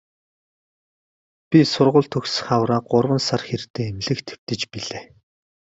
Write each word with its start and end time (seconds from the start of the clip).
Би 1.49 1.59
сургууль 1.73 2.11
төгсөх 2.13 2.43
хавраа 2.47 2.81
гурван 2.91 3.21
сар 3.27 3.41
хэртэй 3.49 3.85
эмнэлэгт 3.91 4.25
хэвтэж 4.31 4.61
билээ. 4.71 5.05